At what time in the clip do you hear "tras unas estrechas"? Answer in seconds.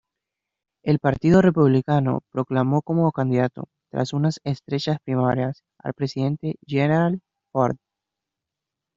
3.91-4.97